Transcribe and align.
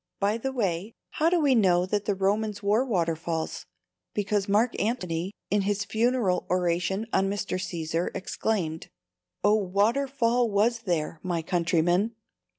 [By 0.19 0.39
the 0.39 0.51
way, 0.51 0.95
how 1.11 1.29
do 1.29 1.39
we 1.39 1.53
know 1.53 1.85
that 1.85 2.05
the 2.05 2.15
Romans 2.15 2.63
wore 2.63 2.83
waterfalls? 2.83 3.67
Because 4.15 4.49
Marc 4.49 4.73
Antony, 4.81 5.31
in 5.51 5.61
his 5.61 5.85
funeral 5.85 6.47
oration 6.49 7.05
on 7.13 7.29
Mr. 7.29 7.57
Cæsar, 7.59 8.09
exclaimed, 8.15 8.89
"O 9.43 9.53
water 9.53 10.07
fall 10.07 10.49
was 10.49 10.79
there, 10.87 11.19
my 11.21 11.43
countrymen!" 11.43 12.15